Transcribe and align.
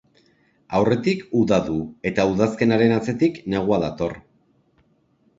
Aurretik 0.77 1.19
uda 1.41 1.59
du 1.67 1.75
eta 2.11 2.25
udazkenaren 2.29 2.93
atzetik, 2.95 3.37
negua 3.55 3.79
dator. 3.85 4.17